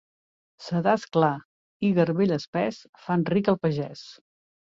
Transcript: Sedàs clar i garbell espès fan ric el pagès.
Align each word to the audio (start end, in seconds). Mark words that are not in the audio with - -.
Sedàs 0.67 1.03
clar 1.17 1.29
i 1.89 1.91
garbell 1.99 2.35
espès 2.37 2.79
fan 3.05 3.27
ric 3.35 3.51
el 3.53 3.59
pagès. 3.67 4.05